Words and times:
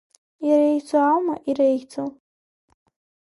Иреиӷьӡоу 0.47 1.03
аума, 1.11 1.35
иреиӷьӡоу?! 1.49 2.09